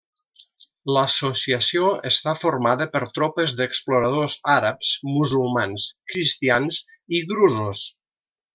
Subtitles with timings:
[0.95, 6.81] L'associació està formada per tropes d'exploradors àrabs, musulmans, cristians
[7.21, 7.85] i drusos.